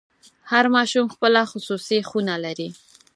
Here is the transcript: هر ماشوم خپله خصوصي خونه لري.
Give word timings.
هر 0.51 0.65
ماشوم 0.75 1.05
خپله 1.13 1.41
خصوصي 1.51 1.99
خونه 2.09 2.35
لري. 2.45 2.69